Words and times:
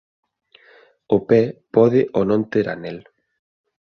O 1.15 1.17
pé 1.29 1.41
pode 1.75 2.01
o 2.19 2.21
non 2.29 2.41
ter 2.51 2.65
anel. 2.75 2.97